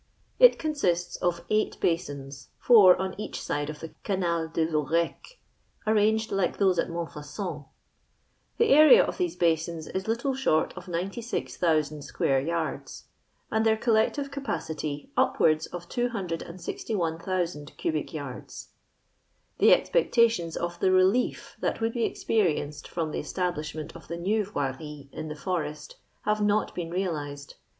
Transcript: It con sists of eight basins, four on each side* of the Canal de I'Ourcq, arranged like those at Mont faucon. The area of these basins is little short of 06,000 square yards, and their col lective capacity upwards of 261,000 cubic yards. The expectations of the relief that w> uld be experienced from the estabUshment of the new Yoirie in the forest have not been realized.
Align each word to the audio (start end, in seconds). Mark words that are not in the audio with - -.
It 0.39 0.57
con 0.57 0.71
sists 0.73 1.15
of 1.21 1.45
eight 1.51 1.79
basins, 1.79 2.47
four 2.57 2.95
on 2.99 3.13
each 3.21 3.39
side* 3.39 3.69
of 3.69 3.81
the 3.81 3.93
Canal 4.03 4.47
de 4.47 4.63
I'Ourcq, 4.65 5.13
arranged 5.85 6.31
like 6.31 6.57
those 6.57 6.79
at 6.79 6.89
Mont 6.89 7.11
faucon. 7.11 7.65
The 8.57 8.69
area 8.69 9.03
of 9.05 9.19
these 9.19 9.35
basins 9.35 9.85
is 9.85 10.07
little 10.07 10.33
short 10.33 10.73
of 10.75 10.85
06,000 10.91 12.01
square 12.01 12.39
yards, 12.39 13.03
and 13.51 13.63
their 13.63 13.77
col 13.77 13.93
lective 13.93 14.31
capacity 14.31 15.11
upwards 15.15 15.67
of 15.67 15.87
261,000 15.87 17.77
cubic 17.77 18.11
yards. 18.11 18.69
The 19.59 19.71
expectations 19.71 20.57
of 20.57 20.79
the 20.79 20.91
relief 20.91 21.57
that 21.59 21.75
w> 21.75 21.89
uld 21.89 21.93
be 21.93 22.05
experienced 22.05 22.87
from 22.87 23.11
the 23.11 23.19
estabUshment 23.19 23.95
of 23.95 24.07
the 24.07 24.17
new 24.17 24.43
Yoirie 24.45 25.13
in 25.13 25.27
the 25.27 25.35
forest 25.35 25.97
have 26.23 26.41
not 26.43 26.73
been 26.73 26.89
realized. 26.89 27.53